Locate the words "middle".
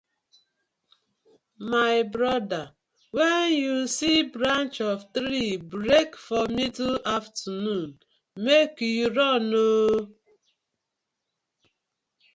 6.47-6.97